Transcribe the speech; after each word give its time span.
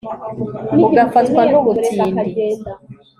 ugafatwa 0.87 1.41
n'ubutindi 1.51 2.23